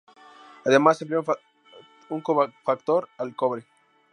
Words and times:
Además, 0.65 0.99
emplea 1.03 1.21
un 2.09 2.21
cofactor: 2.21 3.07
el 3.19 3.35
cobre. 3.35 3.67